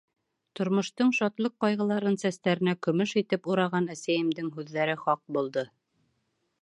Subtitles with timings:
[0.59, 5.69] Тормоштоң шатлыҡ-ҡайғыларын сәстәренә көмөш итеп ураған әсәйемдең һүҙҙәре хаҡ булды.